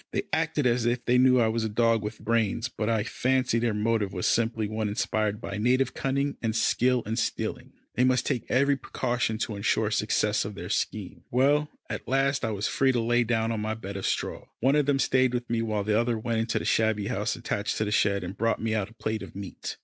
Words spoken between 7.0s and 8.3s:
in stealing. They must